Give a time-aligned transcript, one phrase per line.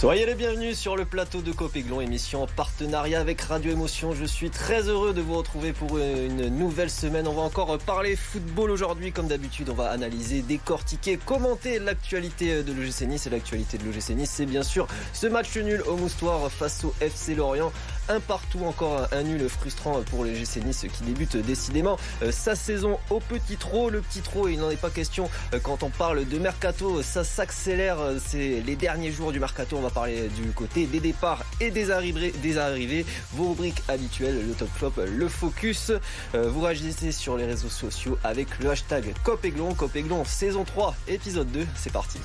[0.00, 4.14] Soyez les bienvenus sur le plateau de Copéglon, émission en partenariat avec Radio Émotion.
[4.14, 7.28] Je suis très heureux de vous retrouver pour une nouvelle semaine.
[7.28, 9.12] On va encore parler football aujourd'hui.
[9.12, 13.26] Comme d'habitude, on va analyser, décortiquer, commenter l'actualité de l'OGC Nice.
[13.26, 16.94] Et l'actualité de l'OGC Nice, c'est bien sûr ce match nul au Moustoir face au
[17.02, 17.70] FC Lorient.
[18.08, 22.54] Un partout, encore un nul frustrant pour le GC Nice qui débute décidément euh, sa
[22.54, 23.90] saison au petit trot.
[23.90, 27.02] Le petit trot, il n'en est pas question euh, quand on parle de mercato.
[27.02, 27.98] Ça s'accélère.
[28.24, 29.76] C'est les derniers jours du mercato.
[29.76, 32.32] On va parler du côté des départs et des arrivées.
[32.42, 33.06] Des arrivées.
[33.32, 35.92] Vos rubriques habituelles, le top flop, le focus.
[36.34, 39.74] Euh, vous réagissez sur les réseaux sociaux avec le hashtag Copéglon.
[39.74, 41.66] Copéglon saison 3, épisode 2.
[41.76, 42.18] C'est parti.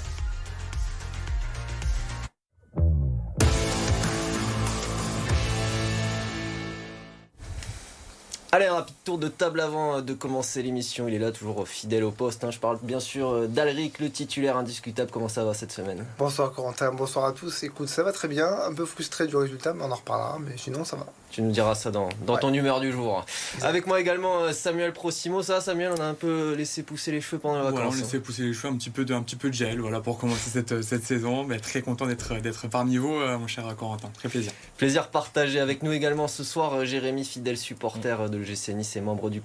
[8.55, 11.09] Allez, un rapide tour de table avant de commencer l'émission.
[11.09, 12.41] Il est là, toujours fidèle au poste.
[12.45, 12.51] Hein.
[12.51, 15.11] Je parle bien sûr euh, d'Alric, le titulaire indiscutable.
[15.11, 16.05] Comment ça va cette semaine?
[16.17, 17.63] Bonsoir Corentin, bonsoir à tous.
[17.63, 18.47] Écoute, ça va très bien.
[18.47, 20.37] Un peu frustré du résultat, mais on en reparlera.
[20.39, 21.05] Mais sinon, ça va.
[21.31, 23.25] Tu nous diras ça dans, dans ton humeur du jour.
[23.61, 25.43] Avec moi également euh, Samuel Prosimo.
[25.43, 27.79] Ça, Samuel, on a un peu laissé pousser les cheveux pendant les vacances.
[27.79, 29.53] Voilà, on a laissé pousser les cheveux, un petit peu de, un petit peu de
[29.53, 31.43] gel voilà, pour commencer cette, cette saison.
[31.43, 34.07] Mais très content d'être, d'être parmi vous, euh, mon cher Corentin.
[34.13, 34.53] Très plaisir.
[34.77, 39.29] Plaisir partagé avec nous également ce soir, Jérémy, fidèle supporter de l'GC Nice et membre
[39.29, 39.41] du,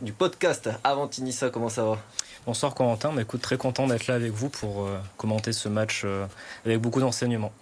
[0.00, 1.50] du podcast Avantinissa.
[1.50, 1.98] Comment ça va?
[2.46, 6.04] Bonsoir Corentin, bah, écoute, très content d'être là avec vous pour euh, commenter ce match
[6.64, 7.52] avec beaucoup d'enseignements.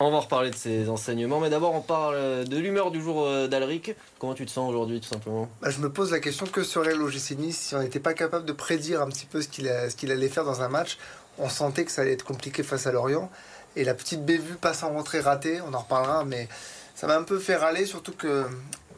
[0.00, 3.94] On va reparler de ces enseignements, mais d'abord on parle de l'humeur du jour d'Alric.
[4.18, 5.48] Comment tu te sens aujourd'hui tout simplement?
[5.60, 8.44] Bah, Je me pose la question que serait l'OGC Nice si on n'était pas capable
[8.44, 10.98] de prédire un petit peu ce qu'il, qu'il allait faire dans un match?
[11.38, 13.30] On sentait que ça allait être compliqué face à Lorient.
[13.76, 16.48] Et la petite bévue passe en rentrée ratée, on en reparlera, mais
[16.94, 18.44] ça m'a un peu fait râler, surtout que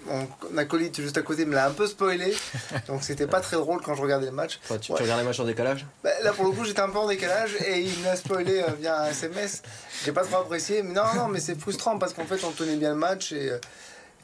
[0.07, 2.35] mon acolyte juste à côté me l'a un peu spoilé.
[2.89, 4.61] Donc c'était pas très drôle quand je regardais le match.
[4.81, 5.87] tu, regardes les matchs en décalage?
[6.03, 8.73] Bah, Là pour le coup j'étais un peu en décalage et il m'a spoilé euh,
[8.79, 9.63] via un SMS.
[10.05, 10.83] J'ai pas trop apprécié.
[10.83, 13.51] Mais non, non, mais c'est frustrant parce qu'en fait on tenait bien le match et,
[13.51, 13.59] euh,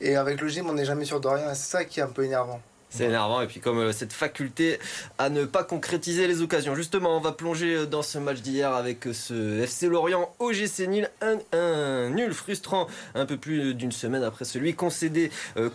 [0.01, 1.55] et avec le gym on n'est jamais sûr de rien.
[1.55, 2.61] C'est ça qui est un peu énervant.
[2.91, 3.41] C'est énervant.
[3.41, 4.81] Et puis comme euh, cette faculté
[5.17, 6.75] à ne pas concrétiser les occasions.
[6.75, 10.89] Justement, on va plonger euh, dans ce match d'hier avec euh, ce FC Lorient OGC
[10.89, 11.09] Nil.
[11.23, 15.31] Un, un nul frustrant un peu plus d'une semaine après celui concédé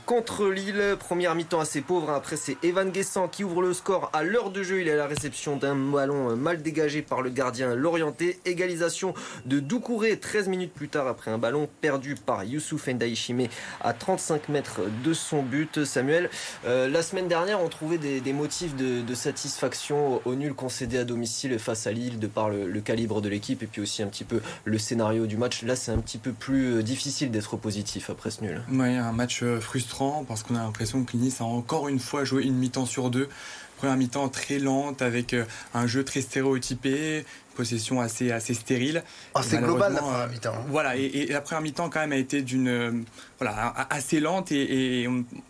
[0.05, 0.97] contre Lille.
[0.99, 2.09] Première mi-temps assez pauvre.
[2.09, 2.15] Hein.
[2.17, 4.81] Après, c'est Evan Guessant qui ouvre le score à l'heure de jeu.
[4.81, 8.39] Il est à la réception d'un ballon mal dégagé par le gardien Lorienté.
[8.43, 9.13] Égalisation
[9.45, 13.49] de Doucouré 13 minutes plus tard après un ballon perdu par Youssouf Ndaïchimé
[13.81, 15.85] à 35 mètres de son but.
[15.85, 16.29] Samuel,
[16.65, 21.87] la semaine dernière, on trouvait des, motifs de, satisfaction au, nul concédé à domicile face
[21.87, 24.77] à Lille, de par le, calibre de l'équipe et puis aussi un petit peu le
[24.77, 25.63] scénario du match.
[25.63, 28.61] Là, c'est un petit peu plus euh, difficile d'être positif après ce nul.
[28.69, 32.25] Oui, un match euh, frustrant parce qu'on a l'impression que Nice a encore une fois
[32.25, 33.29] joué une mi-temps sur deux
[33.75, 39.03] première mi-temps très lente avec euh, un jeu très stéréotypé, possession assez, assez stérile.
[39.33, 40.53] Ah, c'est global la première mi-temps.
[40.53, 40.65] Hein.
[40.67, 43.05] Voilà, et, la première mi-temps quand même a été d'une
[43.39, 45.07] voilà assez lente et,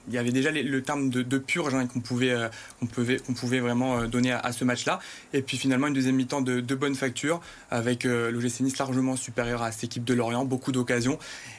[0.08, 2.48] il y avait déjà le terme de, de purge hein, qu'on pouvait, euh,
[2.82, 5.00] on pouvait, qu'on pouvait vraiment euh, donner à, ce match-là.
[5.34, 9.16] Et puis finalement une deuxième mi-temps de, de bonne facture avec euh, l'OGC Nice largement
[9.16, 11.18] supérieur à cette équipe de Lorient, beaucoup d'occasions.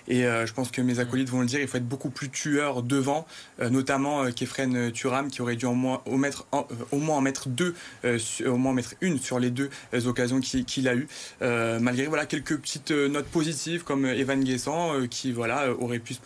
[0.09, 2.85] Et je pense que mes acolytes vont le dire, il faut être beaucoup plus tueur
[2.85, 3.27] devant,
[3.59, 6.47] notamment Kefren Turam qui aurait dû au moins, mettre,
[6.93, 7.75] au moins en mettre deux,
[8.05, 9.69] au moins en mettre une sur les deux
[10.05, 11.09] occasions qu'il a eu.
[11.43, 15.99] Euh, malgré voilà, quelques petites euh, notes positives comme Evan Guessant euh, qui voilà, aurait
[15.99, 16.21] pu se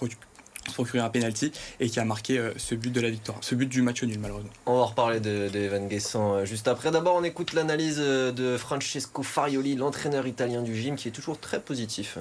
[0.72, 3.82] procurer un penalty et qui a marqué ce but de la victoire, ce but du
[3.82, 4.50] match nul malheureusement.
[4.66, 6.90] On va reparler de, de Guessant juste après.
[6.90, 11.60] D'abord, on écoute l'analyse de Francesco Farioli, l'entraîneur italien du gym, qui est toujours très
[11.60, 12.18] positif.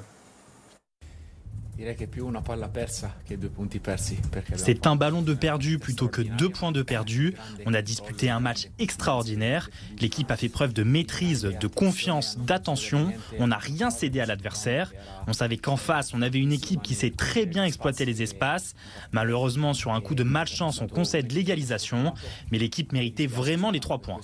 [4.56, 7.36] C'est un ballon de perdu plutôt que deux points de perdu.
[7.66, 9.70] On a disputé un match extraordinaire.
[10.00, 13.14] L'équipe a fait preuve de maîtrise, de confiance, d'attention.
[13.40, 14.94] On n'a rien cédé à l'adversaire.
[15.28, 18.74] On savait qu'en face, on avait une équipe qui sait très bien exploiter les espaces.
[19.12, 22.14] Malheureusement, sur un coup de malchance, on concède l'égalisation.
[22.52, 24.20] Mais l'équipe méritait vraiment les trois points.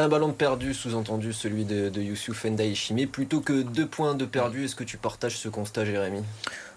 [0.00, 4.26] Un ballon de perdu, sous-entendu celui de, de Youssouf Ndiaye plutôt que deux points de
[4.26, 4.64] perdu.
[4.64, 6.22] Est-ce que tu partages ce constat, Jérémy?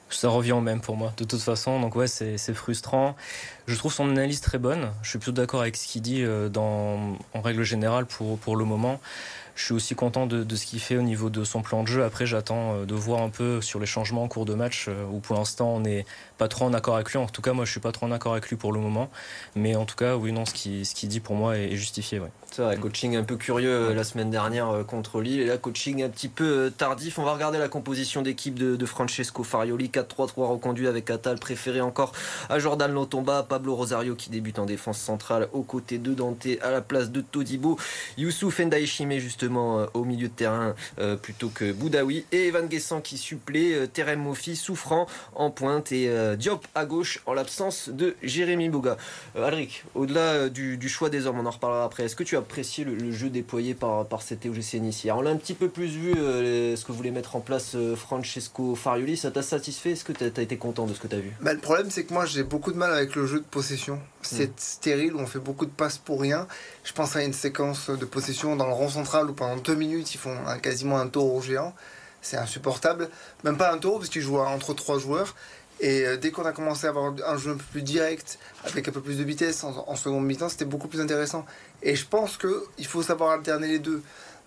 [0.10, 1.80] Ça revient au même pour moi, de toute façon.
[1.80, 3.16] Donc ouais, c'est frustrant.
[3.68, 4.90] Je trouve son analyse très bonne.
[5.04, 9.00] Je suis plutôt d'accord avec ce qu'il dit euh, en règle générale pour le moment.
[9.56, 11.88] Je suis aussi content de, de ce qu'il fait au niveau de son plan de
[11.88, 12.04] jeu.
[12.04, 15.06] Après, j'attends euh, de voir un peu sur les changements en cours de match, euh,
[15.12, 16.06] où pour l'instant, on n'est
[16.38, 17.18] pas trop en accord avec lui.
[17.18, 19.10] En tout cas, moi, je suis pas trop en accord avec lui pour le moment.
[19.56, 22.20] Mais en tout cas, oui, non, ce qu'il ce dit pour moi est, justifié.
[22.20, 22.30] Ouais.
[22.52, 25.42] C'est vrai, coaching un peu curieux euh, la semaine dernière contre Lille.
[25.42, 27.20] Et là, coaching un petit peu tardif.
[27.20, 29.90] On va regarder la composition d'équipe de, de, Francesco Farioli.
[29.90, 32.12] 4-3-3 reconduit avec Atal, préféré encore
[32.50, 33.44] à Jordan Lotomba.
[33.44, 37.22] Pablo Rosario qui débute en défense centrale aux côtés de Dante à la place de
[37.22, 37.78] Todibo.
[38.18, 40.76] Youssouf Ndaishime, juste justement au milieu de terrain
[41.22, 46.68] plutôt que Boudaoui et Evan Guessant qui supplée Terem Mofi souffrant en pointe et Diop
[46.76, 48.98] à gauche en l'absence de Jérémy Bouga.
[49.36, 52.04] Alric, au-delà du, choix des hommes, on en reparlera après.
[52.04, 55.32] Est-ce que tu as apprécié le, jeu déployé par, par cet OGC Nice On l'a
[55.32, 59.18] un petit peu plus vu ce que voulait mettre en place Francesco Farioli.
[59.18, 59.92] Ça t'a satisfait?
[59.92, 61.32] Est-ce que tu as, été content de ce que tu as vu?
[61.42, 64.00] Bah, Le problème, c'est que moi, j'ai beaucoup de mal avec le jeu de possession.
[64.24, 64.54] C'est hmm.
[64.58, 66.48] stérile, où on fait beaucoup de passes pour rien.
[66.84, 70.14] Je pense à une séquence de possession dans le rond central où pendant deux minutes,
[70.14, 71.74] ils font quasiment un taureau géant.
[72.22, 73.10] C'est insupportable.
[73.44, 75.36] Même pas un taureau, parce qu'ils jouent entre trois joueurs.
[75.82, 78.88] Et euh, dès qu'on a commencé à avoir un jeu un peu plus direct, avec
[78.88, 81.46] un peu plus de vitesse en, seconde mi-temps, c'était beaucoup plus intéressant.
[81.82, 84.04] Et je pense qu'il faut savoir alterner les deux.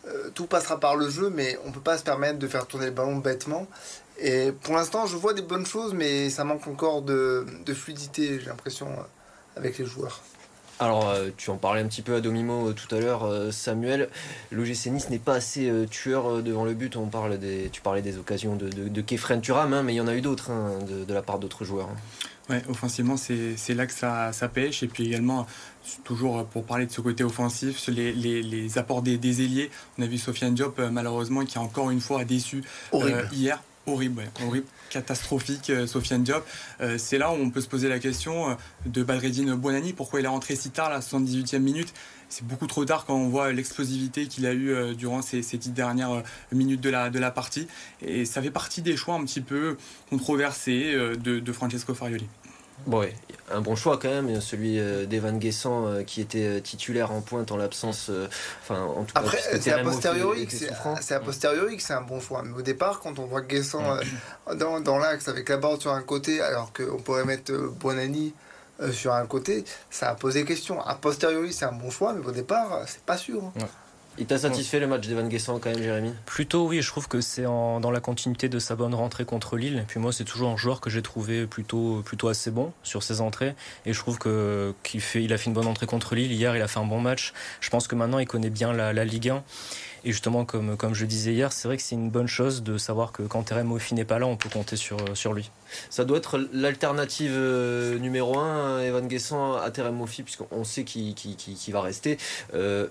[0.07, 2.67] Euh, tout passera par le jeu, mais on ne peut pas se permettre de faire
[2.67, 3.67] tourner le ballon bêtement.
[4.19, 7.45] Et pour l'instant, je vois des bonnes choses, mais ça manque encore de,
[7.75, 9.03] fluidité, j'ai l'impression, euh,
[9.57, 10.23] avec les joueurs.
[10.81, 14.09] Alors, euh, tu en parlais un petit peu à Domimo euh, tout à l'heure, Samuel.
[14.51, 16.97] L'OGC Nice n'est pas assez tueur devant le but.
[16.97, 20.01] On parle des, tu parlais des occasions de, de, Kefren Turam, hein, mais il y
[20.01, 21.89] en a eu d'autres hein, de, la part d'autres joueurs.
[21.89, 21.97] Hein.
[22.51, 24.83] Ouais, offensivement, c'est là que ça, ça, pêche.
[24.83, 25.47] Et puis également,
[26.03, 29.71] toujours pour parler de ce côté offensif, les, les, les apports des, des, ailiers.
[29.97, 32.63] On a vu Sofiane Diop, malheureusement, qui a encore une fois déçu
[33.33, 36.45] hier horrible, horrible, catastrophique, euh, Sofiane Diop.
[36.81, 38.55] Euh, c'est là où on peut se poser la question euh,
[38.87, 41.93] de Badreddine Bonani, pourquoi il est rentré si tard, la 78e minute?
[42.29, 46.23] C'est beaucoup trop tard quand on voit l'explosivité qu'il a eu durant ces, dix dernières
[46.51, 47.69] minutes de la, partie.
[48.01, 49.77] Et ça fait partie des choix un petit peu
[50.11, 52.27] controversés de Francesco Farioli.
[52.87, 53.07] Bon,
[53.51, 57.21] un bon choix quand même, celui euh, d'Evan Guessant euh, qui était euh, titulaire en
[57.21, 58.11] pointe en l'absence.
[58.63, 62.21] Enfin, en tout Après, c'est a posteriori que c'est a posteriori que c'est un bon
[62.21, 62.43] choix.
[62.43, 63.99] Mais au départ, quand on voit Guessant
[64.55, 68.35] dans, dans l'axe avec la barre sur un côté, alors qu'on pourrait mettre Bonani
[68.93, 70.81] sur un côté, ça a posé question.
[70.81, 73.43] A posteriori, c'est un bon choix, mais au départ, c'est pas sûr.
[73.45, 73.67] Hein.
[74.17, 76.13] Il t'a satisfait le match d'Evan Guessant quand même, Jérémy?
[76.25, 79.79] Plutôt oui, je trouve que c'est dans la continuité de sa bonne rentrée contre Lille.
[79.79, 83.03] Et puis moi, c'est toujours un joueur que j'ai trouvé plutôt, plutôt assez bon sur
[83.03, 83.55] ses entrées.
[83.87, 86.33] Et je trouve que, qu'il fait, il a fait une bonne entrée contre Lille.
[86.33, 87.33] Hier, il a fait un bon match.
[87.61, 89.43] Je pense que maintenant, il connaît bien la, Ligue 1.
[90.05, 92.79] Et justement, comme, comme je disais hier, c'est vrai que c'est une bonne chose de
[92.79, 95.51] savoir que quand Terem Moffi n'est pas là, on peut compter sur, sur lui.
[95.91, 101.15] Ça doit être l'alternative euh, numéro 1, Evan Guessant à Terem Moffi, puisqu'on sait qu'il,
[101.73, 102.19] va rester.
[102.53, 102.87] Euh,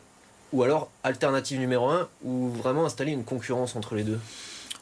[0.53, 4.19] ou alors alternative numéro 1 ou vraiment installer une concurrence entre les deux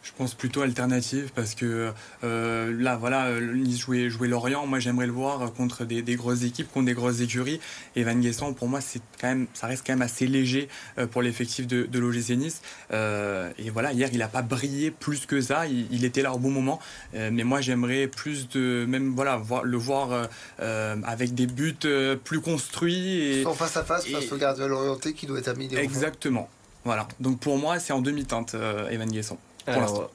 [0.04, 1.92] je pense plutôt alternative parce que
[2.24, 4.66] euh, là, voilà, Nice jouait, jouait Lorient.
[4.66, 7.60] Moi, j'aimerais le voir contre des, grosses équipes, contre des grosses écuries.
[7.96, 11.06] Et Van Guessant, pour moi, c'est quand même, ça reste quand même assez léger euh,
[11.06, 12.62] pour l'effectif de, de l'OGC Nice.
[12.92, 15.68] Euh, et voilà, hier, il n'a pas brillé plus que ça.
[15.68, 16.80] Il, était là au bon moment.
[17.14, 21.76] mais moi, j'aimerais plus de, même voilà, voir, le voir avec des buts
[22.24, 23.42] plus construits.
[23.42, 25.76] Et, en face à face face au gardien orienté qui doit être à midi.
[25.76, 26.50] Exactement.
[26.84, 27.08] Voilà.
[27.20, 28.56] Donc pour moi, c'est en demi-teinte,
[28.90, 29.38] Evan Guesson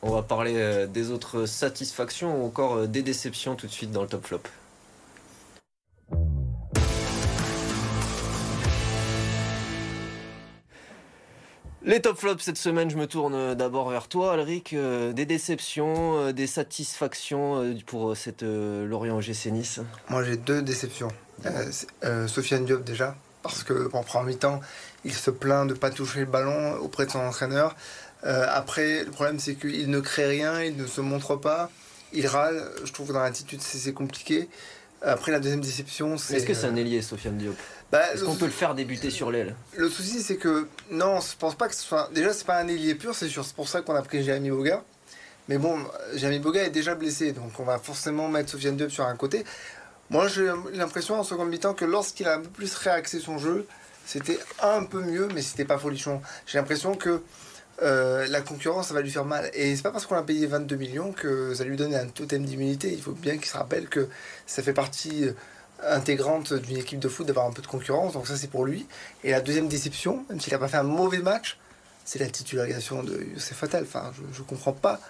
[0.02, 3.90] on va parler euh, des autres satisfactions ou encore euh, des déceptions tout de suite
[3.90, 4.40] dans le top flop.
[11.82, 14.72] Les top flops cette semaine, je me tourne d'abord vers toi, Alric.
[14.72, 19.80] Euh, des déceptions, des satisfactions pour cette Lorient OGC Nice?
[20.08, 21.12] Moi j'ai deux déceptions.
[22.26, 24.60] Sofiane Diop déjà, parce que en premier mi-temps,
[25.04, 27.76] il se plaint de ne pas toucher le ballon auprès de son entraîneur.
[28.26, 31.70] Euh, après, le problème, c'est qu'il ne crée rien, il ne se montre pas,
[32.12, 32.62] il râle.
[32.84, 34.48] Je trouve que dans l'attitude, c'est compliqué.
[35.02, 36.36] Après, la deuxième déception, c'est.
[36.36, 37.54] Est-ce que c'est un euh, ailier, Sofiane Diop?
[37.92, 39.54] Bah, Est-ce qu'on peut le faire débuter sur l'aile?
[39.76, 40.66] Le souci, c'est que.
[40.90, 42.10] Non, je pense pas que ce soit.
[42.12, 43.44] Déjà, c'est pas un ailier pur, c'est sûr.
[43.44, 44.82] C'est pour ça qu'on a pris Jérémy Boga.
[45.48, 45.78] Mais bon,
[46.14, 49.44] Jérémy Boga est déjà blessé, donc on va forcément mettre Sofiane Diop sur un côté.
[50.10, 53.66] Moi, j'ai l'impression en second mi-temps que lorsqu'il a un peu plus réaxé son jeu,
[54.04, 56.20] c'était un peu mieux, mais c'était pas folichon.
[56.46, 57.22] J'ai l'impression que
[57.82, 59.50] euh, la concurrence, ça va lui faire mal.
[59.54, 62.44] Et c'est pas parce qu'on a payé 22 millions que ça lui donne un totem
[62.44, 62.92] d'immunité.
[62.92, 64.08] Il faut bien qu'il se rappelle que
[64.46, 65.32] ça fait partie euh,
[65.82, 68.14] intégrante d'une équipe de foot d'avoir un peu de concurrence.
[68.14, 68.86] Donc ça, c'est pour lui.
[69.24, 71.58] Et la deuxième déception, même s'il n'a pas fait un mauvais match,
[72.04, 73.82] c'est la titularisation de Youssef Fatal.
[73.82, 75.00] Enfin, je ne comprends pas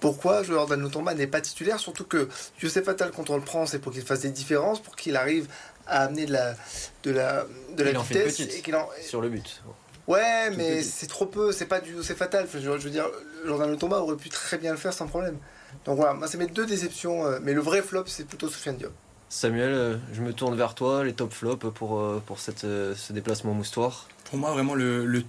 [0.00, 2.28] pourquoi Jordan Lutomba n'est pas titulaire, surtout que
[2.60, 5.48] Youssef Fatal, quand on le prend, c'est pour qu'il fasse des différences, pour qu'il arrive
[5.86, 6.54] à amener de la,
[7.04, 8.40] de la, de la vitesse.
[8.40, 8.88] et en...
[9.00, 9.62] Sur le but.
[10.08, 12.46] Ouais, mais c'est trop peu, c'est pas du c'est fatal.
[12.52, 13.06] Je, veux dire,
[13.44, 15.38] Jordan Le Tomba aurait pu très bien le faire sans problème.
[15.84, 18.76] Donc voilà, moi c'est mes deux déceptions, euh, mais le vrai flop c'est plutôt Soufiane
[18.76, 18.92] Diop.
[19.28, 23.12] Samuel, euh, je me tourne vers toi, les top flops pour, euh, pour cette, ce
[23.12, 25.24] déplacement moustoir Pour moi, vraiment, le, le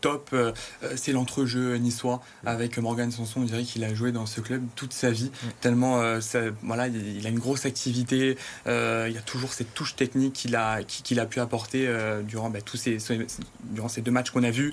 [0.00, 3.40] top, euh, euh, c'est l'entrejeu niçois avec Morgan Sanson.
[3.40, 5.30] On dirait qu'il a joué dans ce club toute sa vie,
[5.60, 8.36] tellement ça, voilà, il a une grosse activité.
[8.66, 11.88] il y a toujours cette touche technique qu'il a, qu'il a pu apporter
[12.26, 12.98] durant bah, tous ces,
[13.64, 14.72] durant ces deux matchs qu'on a vus.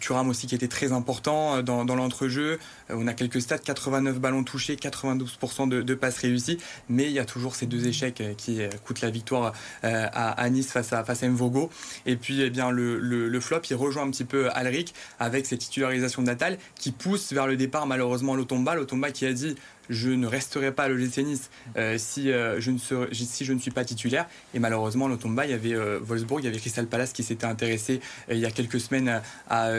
[0.00, 2.58] Thuram aussi qui était très important dans, dans l'entrejeu.
[2.90, 7.18] on a quelques stats 89 ballons touchés, 92% de, de, passes réussies, mais il y
[7.18, 9.52] a toujours ces deux échecs qui coûtent la victoire
[9.82, 11.70] à, à, Nice face à, face à Mvogo.
[12.06, 15.60] Et puis, eh bien, le, le, flop, il rejoint un petit peu Alric avec cette
[15.60, 18.74] titularisation de Natal qui pousse vers le départ malheureusement l'Otomba.
[18.74, 19.56] L'Otomba qui a dit
[19.88, 24.26] je ne resterai pas à l'OGC Nice euh, si, euh, je ne suis pas titulaire.
[24.54, 27.46] Et malheureusement, l'Otomba, il y avait euh, Wolfsburg, il y avait Crystal Palace qui s'était
[27.46, 28.00] intéressé
[28.30, 29.70] il y a quelques semaines à,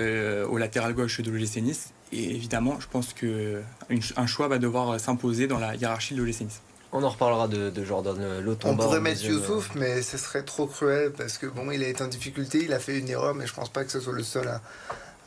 [0.48, 1.94] au latéral gauche de l'OGC Nice.
[2.12, 6.62] Et évidemment, je pense qu'un choix va devoir s'imposer dans la hiérarchie de l'OGC Nice.
[6.96, 8.84] On en reparlera de, Jordan Lotomba.
[8.84, 12.04] On pourrait mettre Youssouf, mais ce serait trop cruel parce que bon, il a été
[12.04, 14.22] en difficulté, il a fait une erreur, mais je pense pas que ce soit le
[14.22, 14.62] seul à,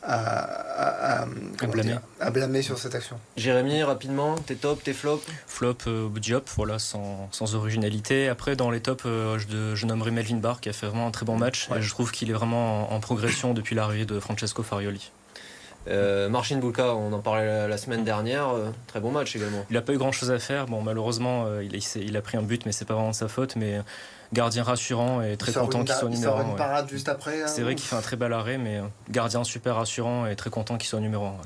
[0.07, 1.27] à,
[2.31, 2.63] blâmer.
[2.63, 3.19] sur cette action.
[3.37, 8.29] Jérémy, rapidement, tes top, tes flop Flop, euh, Diop, voilà, sans, sans, originalité.
[8.29, 11.11] Après, dans les tops, euh, je, je, nommerai Melvin Barr qui a fait vraiment un
[11.11, 11.69] très bon match.
[11.77, 15.11] Et je trouve qu'il est vraiment en progression depuis l'arrivée de Francesco Farioli.
[15.89, 19.65] Euh, Marcin Bulka, on en parlait la, semaine dernière, euh, très bon match également.
[19.71, 20.67] Il n'a pas eu grand chose à faire.
[20.67, 23.57] Bon, malheureusement, euh, il, il, a pris un but, mais c'est pas vraiment sa faute.
[23.57, 23.81] Mais
[24.33, 26.45] gardien rassurant et très content qu'il soit numéro 1.
[26.57, 27.43] parade juste après.
[27.43, 30.51] Hein, c'est vrai qu'il fait un très bel arrêt, mais gardien super rassurant et très
[30.51, 31.37] content qu'il soit numéro 1.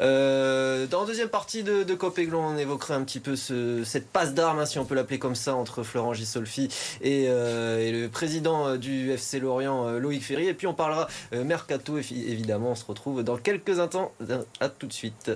[0.00, 4.34] Euh, dans la deuxième partie de, de Copéglon, on évoquerait un petit peu cette passe
[4.34, 6.68] d'armes, hein, si on peut l'appeler comme ça, entre Florent Gisolfi
[7.00, 10.48] et, euh, et, le président euh, du FC Lorient, Loïc Ferry.
[10.48, 12.72] Et puis on parlera Mercato, évidemment.
[12.72, 14.12] On se retrouve dans quelques instants.
[14.60, 15.30] À tout de suite.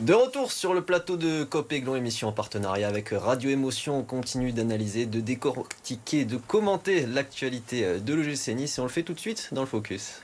[0.00, 3.98] De retour sur le plateau de Copéglon, émission en partenariat avec Radio Émotion.
[3.98, 9.02] On continue d'analyser, de décortiquer, de commenter l'actualité de l'OGC Nice et on le fait
[9.02, 10.22] tout de suite dans le Focus.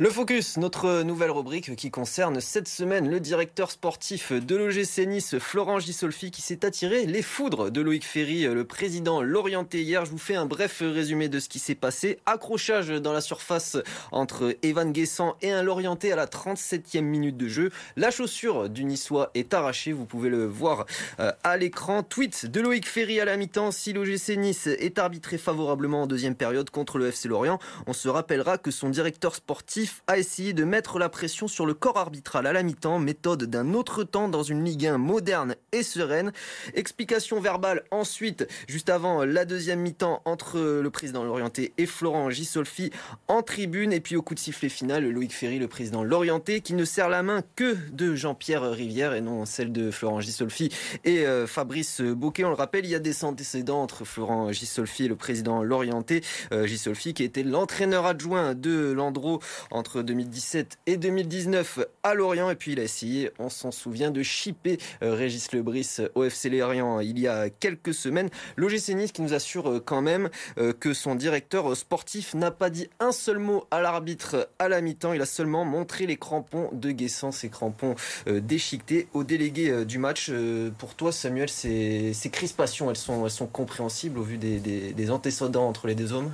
[0.00, 5.38] Le Focus, notre nouvelle rubrique qui concerne cette semaine le directeur sportif de l'OGC Nice,
[5.40, 10.04] Florent Gisolfi, qui s'est attiré les foudres de Loïc Ferry, le président l'orienté hier.
[10.04, 12.20] Je vous fais un bref résumé de ce qui s'est passé.
[12.26, 13.76] Accrochage dans la surface
[14.12, 17.72] entre Evan Guessant et un Lorienté à la 37e minute de jeu.
[17.96, 20.86] La chaussure du Niçois est arrachée, vous pouvez le voir
[21.18, 22.04] euh, à l'écran.
[22.04, 23.72] Tweet de Loïc Ferry à la mi-temps.
[23.72, 28.08] Si l'OGC Nice est arbitré favorablement en deuxième période contre le FC Lorient, on se
[28.08, 32.46] rappellera que son directeur sportif a essayé de mettre la pression sur le corps arbitral
[32.46, 36.32] à la mi-temps, méthode d'un autre temps dans une Ligue 1 moderne et sereine.
[36.74, 42.90] Explication verbale ensuite, juste avant la deuxième mi-temps entre le président Lorienté et Florent Gisolfi
[43.28, 43.92] en tribune.
[43.92, 47.08] Et puis au coup de sifflet final, Loïc Ferry, le président Lorienté, qui ne serre
[47.08, 50.70] la main que de Jean-Pierre Rivière et non celle de Florent Gisolfi
[51.04, 52.44] et euh, Fabrice Bouquet.
[52.44, 56.22] On le rappelle, il y a des antécédents entre Florent Gisolfi et le président Lorienté.
[56.52, 59.40] Euh, Gisolfi qui était l'entraîneur adjoint de Landreau
[59.78, 62.50] entre 2017 et 2019 à Lorient.
[62.50, 66.50] Et puis il a essayé, on s'en souvient, de chipper euh, Régis Lebris au FC
[66.50, 68.28] Lorient il y a quelques semaines.
[68.56, 72.70] L'OGC Nice qui nous assure euh, quand même euh, que son directeur sportif n'a pas
[72.70, 75.12] dit un seul mot à l'arbitre à la mi-temps.
[75.12, 77.94] Il a seulement montré les crampons de Guessant, ces crampons
[78.26, 80.30] déchiquetés au délégué du match.
[80.78, 85.86] Pour toi, Samuel, ces, crispations, elles sont, elles sont compréhensibles au vu des antécédents entre
[85.86, 86.32] les deux hommes?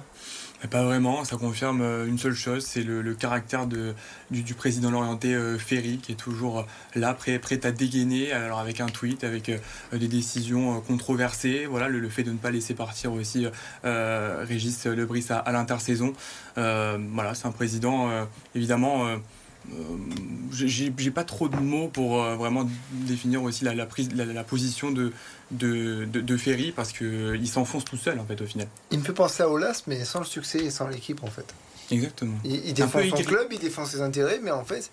[0.68, 3.94] Pas vraiment, ça confirme euh, une seule chose, c'est le, caractère de,
[4.30, 8.58] du, président orienté euh, Ferry qui est toujours euh, là, prêt, prêt à dégainer, alors
[8.58, 9.50] avec un tweet, avec
[9.92, 13.46] des décisions controversées, voilà, le, fait de ne pas laisser partir aussi
[13.82, 16.12] Régis Lebris à, à l'intersaison.
[16.56, 18.08] voilà, c'est un président
[18.54, 19.06] évidemment
[20.52, 25.12] j'ai pas trop de mots pour vraiment définir aussi la, prise, la, position de,
[25.50, 28.68] de, de, Ferry parce qu'il s'enfonce tout seul en fait au final.
[28.90, 31.54] Il me fait penser à Olas mais sans le succès et sans l'équipe en fait.
[31.90, 32.38] Exactement.
[32.44, 34.90] Il, défend son club, il défend ses intérêts mais en fait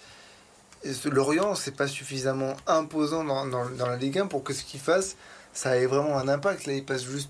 [1.05, 5.15] Lorient c'est pas suffisamment imposant dans, dans, la Ligue 1 pour que ce qu'il fasse
[5.53, 6.65] ça ait vraiment un impact.
[6.65, 7.29] Là il passe juste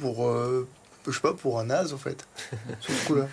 [0.00, 0.28] pour...
[0.28, 0.68] Euh,
[1.12, 2.26] je sais pas, pour un as en fait,
[2.80, 3.26] sur ce coup-là.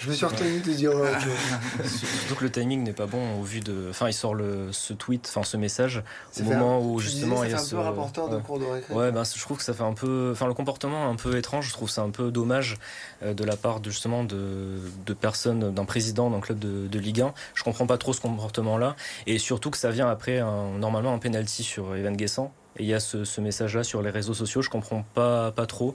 [0.00, 0.90] Je me suis retenu de dire.
[0.90, 1.12] Euh,
[1.84, 3.88] Surtout que le timing n'est pas bon au vu de.
[3.90, 6.02] Enfin, il sort le, ce tweet, enfin ce message
[6.40, 7.74] au moment où justement il y a ce.
[7.74, 8.92] Un peu rapporteur de cours de récré.
[8.92, 10.30] Ouais, ben, je trouve que ça fait un peu.
[10.32, 11.68] Enfin, le comportement un peu étrange.
[11.68, 12.76] Je trouve ça un peu dommage
[13.22, 16.98] euh, de la part de, justement de, de personnes, d'un président d'un club de, de,
[16.98, 17.34] Ligue 1.
[17.54, 18.96] Je comprends pas trop ce comportement-là,
[19.26, 22.88] et surtout que ça vient après un, normalement un penalty sur Evan Guessant Et il
[22.88, 25.94] y a ce, message-là sur les réseaux sociaux, je comprends pas, pas trop.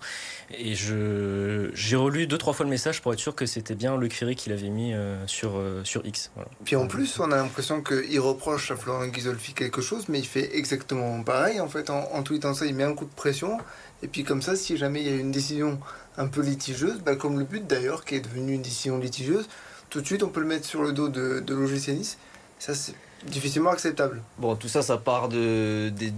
[0.57, 3.97] Et je, j'ai relu deux, trois fois le message pour être sûr que c'était bien
[3.97, 6.31] Luc Ferry qui l'avait mis euh, sur, euh, sur X.
[6.63, 10.27] Puis en plus, on a l'impression qu'il reproche à Florent Ghisolfi quelque chose, mais il
[10.27, 11.59] fait exactement pareil.
[11.59, 13.57] En fait, en, en tweetant ça, il met un coup de pression.
[14.01, 15.79] Et puis comme ça, si jamais il y a une décision
[16.17, 19.47] un peu litigieuse, bah, comme le but d'ailleurs, qui est devenu une décision litigieuse,
[19.89, 22.17] tout de suite on peut le mettre sur le dos de, de l'OGC Nice.
[22.59, 22.93] Ça, c'est
[23.25, 24.21] difficilement acceptable.
[24.37, 26.13] Bon, tout ça, ça part de, des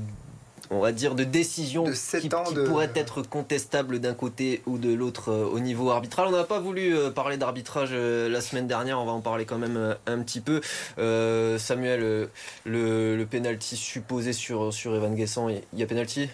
[0.72, 5.46] on va dire, de décisions qui, pourraient être contestables d'un côté ou de l'autre euh,
[5.46, 6.30] au niveau arbitral.
[6.30, 9.46] On n'a pas voulu euh, parler d'arbitrage euh, la semaine dernière, on va en parler
[9.46, 10.62] quand même un petit peu.
[11.60, 12.30] Samuel,
[12.66, 16.30] le, le penalty supposé sur, sur Evan Guessant, il y a penalty?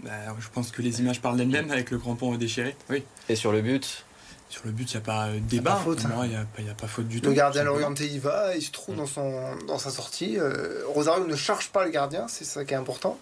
[0.00, 2.76] Bah, Je pense que les images parlent d'elles-mêmes avec le crampon déchiré.
[2.90, 3.02] Oui.
[3.30, 4.04] Et sur le but?
[4.50, 5.82] Sur le but, il n'y a pas de débat.
[5.86, 7.30] Il n'y a, a, pas faute du tout.
[7.30, 10.38] Le gardien l'orienté, il va, il se trouve dans, son, dans sa sortie.
[10.86, 13.18] Rosario ne charge pas le gardien, c'est ça qui est important.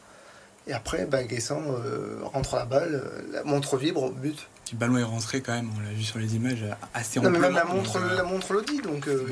[0.68, 4.48] Et après, Guessant euh, rentre la balle, euh, la montre vibre, but.
[4.72, 7.38] Le ballon est rentré quand même, on l'a vu sur les images, assez Non, mais
[7.38, 9.28] même la montre, la montre le dit, donc euh.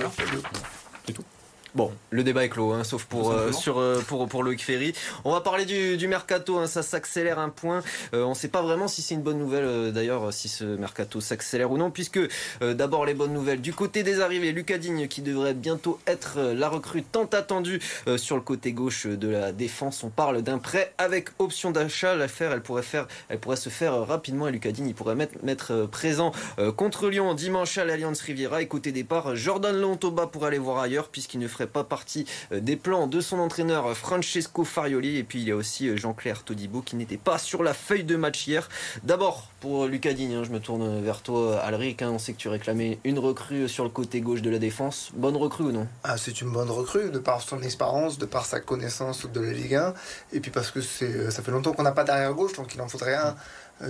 [1.74, 4.94] Bon, le débat est clos, hein, sauf pour, euh, sur, euh, pour, pour Loïc Ferry.
[5.24, 7.82] On va parler du, du mercato, hein, ça s'accélère un point.
[8.14, 11.20] Euh, on ne sait pas vraiment si c'est une bonne nouvelle, d'ailleurs, si ce mercato
[11.20, 12.20] s'accélère ou non, puisque
[12.60, 13.60] d'abord les bonnes nouvelles.
[13.60, 17.80] Du côté des arrivées, Lucas Digne, qui devrait bientôt être la recrue tant attendue
[18.16, 20.04] sur le côté gauche de la défense.
[20.04, 22.14] On parle d'un prêt avec option d'achat.
[22.14, 25.34] L'affaire, elle pourrait, faire, elle pourrait se faire rapidement et Lucas Digne, il pourrait mettre,
[25.42, 26.30] mettre présent
[26.76, 28.62] contre Lyon dimanche à l'Alliance Riviera.
[28.62, 32.60] Et côté départ, Jordan Lontoba pourrait aller voir ailleurs, puisqu'il ne ferait pas partie euh,
[32.60, 35.18] des plans de son entraîneur euh, Francesco Farioli.
[35.18, 38.04] Et puis il y a aussi euh, Jean-Claire Todibo qui n'était pas sur la feuille
[38.04, 38.68] de match hier.
[39.02, 42.02] D'abord pour Lucas Digne, hein, je me tourne vers toi Alric.
[42.02, 45.10] Hein, on sait que tu réclamais une recrue sur le côté gauche de la défense.
[45.14, 45.86] Bonne recrue ou non?
[46.02, 49.52] Ah, C'est une bonne recrue de par son expérience, de par sa connaissance de la
[49.52, 49.94] Ligue 1.
[50.32, 52.88] Et puis parce que ça fait longtemps qu'on n'a pas d'arrière gauche, donc il en
[52.88, 53.34] faudrait un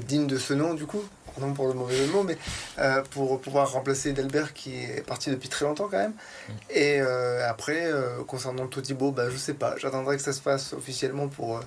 [0.00, 1.04] digne de ce nom du coup
[1.35, 2.38] pardon pour le mauvais mot, mais
[2.79, 6.12] euh, pour pouvoir remplacer Delbert qui est parti depuis très longtemps quand même.
[6.12, 6.53] Mm.
[6.71, 10.73] Et euh, après, euh, concernant Totibo, bah, je sais pas, j'attendrai que ça se fasse
[10.73, 11.61] officiellement pour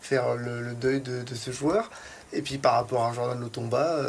[0.00, 1.90] faire le, deuil de, de, ce joueur.
[2.32, 4.00] Et puis par rapport à Jordan Lotomba,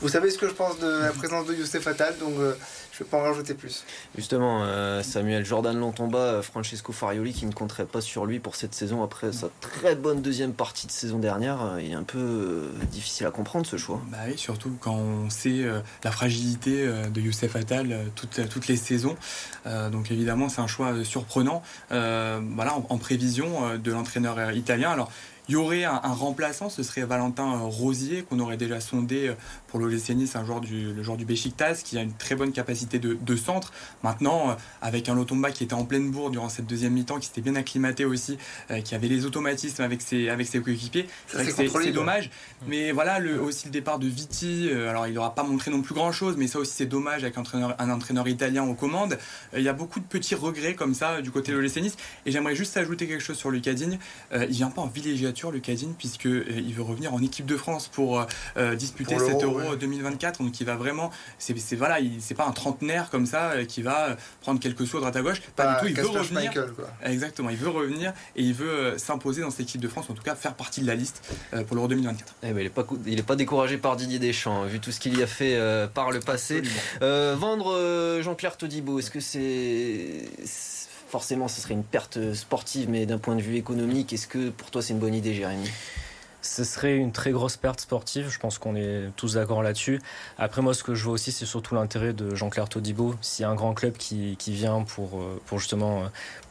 [0.00, 2.34] vous savez ce que je pense de la présence de Youssef Attal, donc
[3.00, 3.84] je ne vais pas en rajouter plus.
[4.14, 4.64] Justement,
[5.02, 9.32] Samuel Jordan Lontomba, Francesco Farioli qui ne compterait pas sur lui pour cette saison après
[9.32, 11.78] sa très bonne deuxième partie de saison dernière.
[11.80, 14.02] il est un peu difficile à comprendre ce choix.
[14.08, 15.64] Bah oui, surtout quand on sait
[16.04, 19.16] la fragilité de Youssef Attal toutes, toutes les saisons.
[19.64, 21.62] donc évidemment, c'est un choix surprenant.
[21.88, 24.90] voilà, en, en prévision de l'entraîneur italien.
[24.90, 25.10] Alors,
[25.50, 29.34] il y aurait un, remplaçant, ce serait Valentin euh, Rosier, qu'on aurait déjà sondé euh,
[29.66, 32.52] pour l'OGC Nice, un joueur du, le joueur du Besiktas, qui a une très bonne
[32.52, 33.72] capacité de, centre.
[34.04, 37.26] Maintenant, euh, avec un Lotomba qui était en pleine bourre durant cette deuxième mi-temps, qui
[37.26, 38.38] s'était bien acclimaté aussi,
[38.84, 42.30] qui avait les automatismes avec ses, avec ses coéquipiers, c'est dommage.
[42.68, 45.94] Mais voilà, le, aussi le départ de Viti, alors il n'aura pas montré non plus
[45.94, 49.18] grand-chose, mais ça aussi c'est dommage avec un entraîneur, un entraîneur italien aux commandes.
[49.56, 51.96] il y a beaucoup de petits regrets comme ça du côté de l'OGC Nice.
[52.24, 53.98] Et j'aimerais juste ajouter quelque chose sur Lucas Digne.
[54.32, 57.88] il vient pas en villégiature le Lucadine, puisqu'il euh, veut revenir en équipe de France
[57.88, 58.24] pour euh,
[58.56, 60.42] euh, disputer cet Euro 2024.
[60.42, 61.10] Donc il va vraiment.
[61.38, 65.16] C'est voilà, c'est pas un trentenaire comme ça qui va prendre quelques sauts à droite
[65.16, 65.40] à gauche.
[65.56, 66.52] Pas, du tout, il veut revenir.
[67.04, 70.22] Exactement, il veut revenir et il veut s'imposer dans cette équipe de France, en tout
[70.22, 71.22] cas faire partie de la liste
[71.66, 72.34] pour l'Euro 2024.
[72.42, 75.18] Eh ben, il n'est pas, il pas découragé par Didier Deschamps, vu tout ce qu'il
[75.18, 75.58] y a fait
[75.94, 76.62] par le passé.
[77.00, 80.79] vendre Jean-Claire Todibo, est-ce que c'est
[81.10, 84.70] forcément ce serait une perte sportive, mais d'un point de vue économique, est-ce que pour
[84.70, 85.68] toi c'est une bonne idée, Jérémy?
[86.42, 90.00] Ce serait une très grosse perte sportive, je pense qu'on est tous d'accord là-dessus.
[90.38, 93.14] Après moi, ce que je vois aussi, c'est surtout l'intérêt de Jean-Claire Todibo.
[93.20, 96.06] S'il y a un grand club qui, vient pour, euh, justement euh,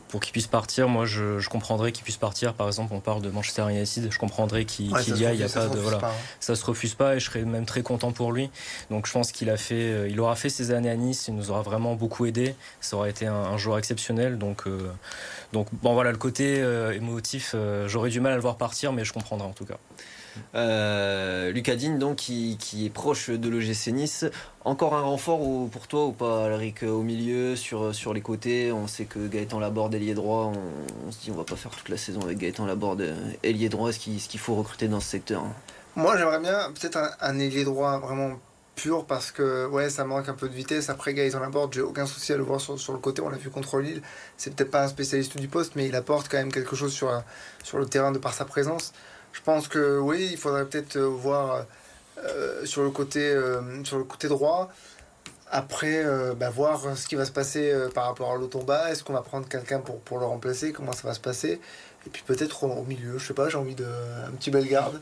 [0.09, 2.53] pour qu'il puisse partir, moi je, je comprendrais qu'il puisse partir.
[2.55, 5.47] Par exemple, on parle de Manchester United, je comprendrais qu'il y a, il y a
[5.47, 6.11] pas de voilà, hein.
[6.39, 8.49] ça se refuse pas et je serais même très content pour lui.
[8.89, 11.35] Donc je pense qu'il a fait, euh, il aura fait ses années à Nice, il
[11.35, 12.55] nous aura vraiment beaucoup aidé.
[12.81, 14.39] Ça aurait été un, joueur exceptionnel.
[14.39, 14.91] Donc euh,
[15.53, 19.05] donc bon voilà le côté euh, émotif, j'aurais du mal à le voir partir, mais
[19.05, 19.77] je comprendrai en tout cas.
[20.55, 24.25] Euh, Lucadine, donc, qui, est proche de l'OGC Nice.
[24.65, 25.39] Encore un renfort
[25.69, 29.59] pour toi ou pas, Alric Au milieu, sur, sur les côtés, on sait que Gaëtan
[29.59, 30.51] Laborde, ailier droit,
[31.07, 33.91] on, se dit on va pas faire toute la saison avec Gaëtan Laborde, ailier droit,
[33.91, 35.43] ce qu'il faut recruter dans ce secteur?
[35.95, 38.39] Moi, j'aimerais bien peut-être un, ailier droit vraiment
[38.75, 40.89] pur parce que ouais ça manque un peu de vitesse.
[40.89, 43.21] Après Gaëtan Laborde j'ai aucun souci à le voir sur, le côté.
[43.21, 44.01] On l'a vu contre Lille.
[44.37, 47.11] C'est peut-être pas un spécialiste du poste mais il apporte quand même quelque chose sur,
[47.63, 48.93] sur le terrain de par sa présence
[49.39, 51.65] je pense que oui, il faudrait peut-être euh, voir
[52.17, 54.69] euh, sur, le côté, euh, sur le côté droit.
[55.49, 58.91] Après, bah, voir ce qui va se passer par rapport à l'Otomba.
[58.91, 60.71] Est-ce qu'on va prendre quelqu'un pour, pour le remplacer?
[60.71, 61.59] Comment ça va se passer?
[62.05, 63.87] Et puis peut-être au, milieu, je sais pas, j'ai envie de
[64.27, 65.01] un petit Bellegarde,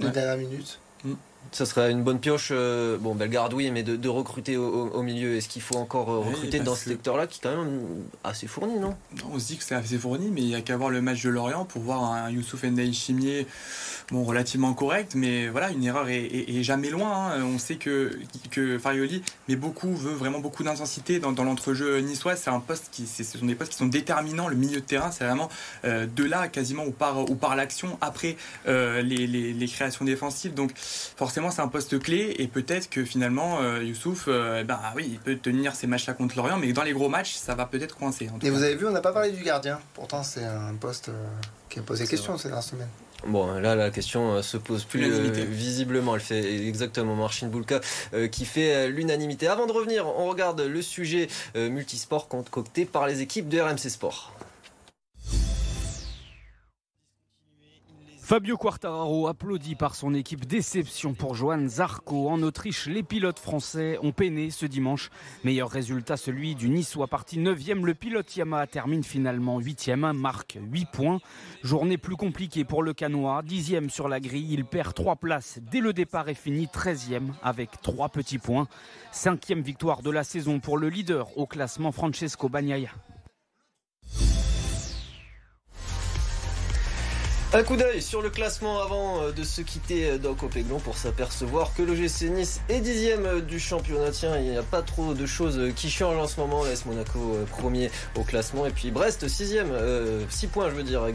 [0.00, 0.80] de dernière minute.
[1.04, 1.14] Mm
[1.52, 5.36] ça serait une bonne pioche, euh, bon, Bellegarde, oui, mais de, recruter au, milieu.
[5.36, 7.80] Est-ce qu'il faut encore euh, recruter dans ce secteur-là qui est quand même
[8.24, 8.94] assez fourni, non?
[9.32, 11.22] On se dit que c'est assez fourni, mais il n'y a qu'à voir le match
[11.22, 13.46] de Lorient pour voir un Youssouf Ndiaye Chimier
[14.10, 17.32] bon, relativement correct, mais voilà, une erreur est, jamais loin.
[17.32, 17.44] Hein.
[17.44, 18.18] On sait que,
[18.50, 22.36] que Farioli met beaucoup, veut vraiment beaucoup d'intensité dans, l'entrejeu niçois.
[22.36, 24.48] C'est un poste qui, ce sont des postes qui sont déterminants.
[24.48, 25.48] Le milieu de terrain, c'est vraiment
[25.84, 30.54] euh, de là quasiment ou par, ou par l'action après les, les créations défensives.
[30.54, 35.08] Donc forcément, c'est un poste clé et peut-être que finalement euh, Youssouf, euh, ben oui,
[35.12, 37.66] il peut tenir ses matchs là contre Lorient, mais dans les gros matchs, ça va
[37.66, 38.28] peut-être coincer.
[38.42, 39.78] et vous avez vu, on n'a pas parlé du gardien.
[39.94, 41.26] Pourtant, c'est un poste euh,
[41.68, 42.88] qui a posé question ces dernières semaines.
[43.26, 46.14] Bon, là, la question se pose plus visiblement.
[46.14, 47.80] Elle fait exactement Marcin Boulka
[48.30, 49.48] qui fait l'unanimité.
[49.48, 54.32] Avant de revenir, on regarde le sujet multisport concocté par les équipes de RMC Sport.
[58.28, 62.28] Fabio Quartararo applaudi par son équipe déception pour Johan Zarco.
[62.28, 65.08] En Autriche, les pilotes français ont peiné ce dimanche.
[65.44, 67.86] Meilleur résultat, celui du Niçois parti 9e.
[67.86, 71.20] Le pilote Yamaha termine finalement 8e, marque 8 points.
[71.62, 73.42] Journée plus compliquée pour le Canois.
[73.42, 77.80] 10e sur la grille, il perd 3 places dès le départ et finit 13e avec
[77.80, 78.68] 3 petits points.
[79.10, 82.90] Cinquième victoire de la saison pour le leader au classement Francesco Bagnaia.
[87.54, 90.98] Un coup d'œil sur le classement avant euh, de se quitter euh, dans Copéglon pour
[90.98, 94.10] s'apercevoir que le GC Nice est dixième euh, du championnat.
[94.10, 96.62] Tiens, il n'y a pas trop de choses qui changent en ce moment.
[96.64, 101.06] Laisse Monaco premier au classement et puis Brest sixième, euh, six points je veux dire,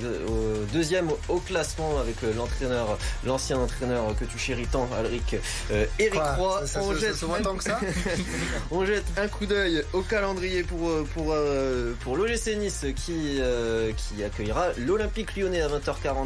[0.74, 5.36] deuxième au classement avec l'entraîneur, l'ancien entraîneur que tu chéris tant, Alric,
[6.00, 6.64] Eric Roy.
[6.82, 7.80] on, jette, que ça
[8.72, 11.36] on jette un coup d'œil au calendrier pour pour
[12.00, 13.40] pour l'OGC Nice qui
[13.98, 16.23] qui accueillera l'Olympique Lyonnais à 20h40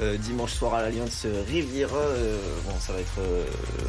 [0.00, 1.96] euh, dimanche soir à l'Alliance Riviera.
[1.96, 3.44] Euh, bon, ça va être euh,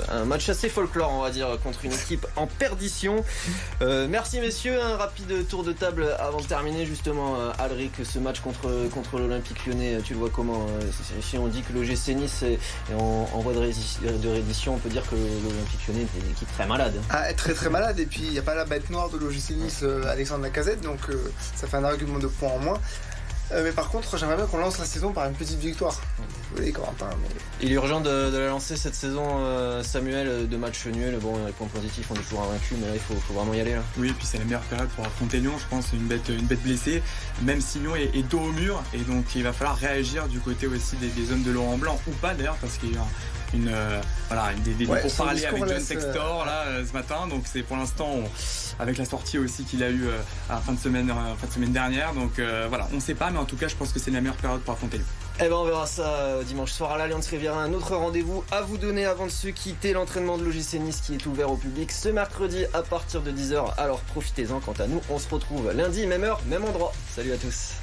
[0.10, 3.24] un match assez folklore, on va dire, contre une équipe en perdition.
[3.82, 7.38] merci messieurs, un rapide tour de table avant de terminer justement.
[7.60, 10.66] Alric, ce match contre, contre l'Olympique lyonnais, tu le vois comment
[11.22, 12.60] Si on dit que le GC Nice est
[12.98, 17.00] en, voie de, réédition, on peut dire que l'Olympique lyonnais est une équipe très malade.
[17.10, 19.52] Ah, très très malade, et puis il n'y a pas la bête noire de l'OGC
[19.52, 21.00] Nice, Alexandre Lacazette, donc
[21.56, 22.80] ça fait un argument de points en moins.
[23.52, 26.00] Euh, mais par contre, j'aimerais bien qu'on lance la saison par une petite victoire.
[26.58, 27.10] Oui, Corentin.
[27.62, 31.18] Il est urgent de, la lancer cette saison, euh, Samuel, de match nul.
[31.22, 33.74] Bon, les points positifs, on est toujours invaincu, mais là, il faut, vraiment y aller.
[33.74, 33.84] Là.
[33.98, 35.54] Oui, et puis c'est la meilleure période pour affronter Lyon.
[35.58, 37.04] Je pense une bête, une bête blessée.
[37.42, 40.68] Même si Lyon est, dos au mur, et donc il va falloir réagir du côté
[40.68, 43.06] aussi des, des hommes de Laurent Blanc, ou pas d'ailleurs, parce qu'il y a
[43.54, 47.64] une euh, voilà des, des pour parler avec John Textor là ce matin donc c'est
[47.64, 48.20] pour l'instant
[48.80, 50.08] avec la sortie aussi qu'il a eu
[50.50, 52.40] à la fin de semaine fin de semaine dernière donc
[52.70, 54.62] voilà on sait pas mais en tout cas je pense que c'est la meilleure période
[54.62, 55.06] pour affronter lui.
[55.40, 57.60] Eh ben on verra ça euh, dimanche soir à l'Alliance Riviera.
[57.60, 59.94] Un autre rendez-vous à vous donner avant de se quitter.
[59.94, 63.74] L'entraînement de l'OGC Nice qui est ouvert au public ce mercredi à partir de 10h.
[63.78, 64.60] Alors profitez-en.
[64.60, 66.94] Quant à nous, on se retrouve lundi, même heure, même endroit.
[67.16, 67.83] Salut à tous.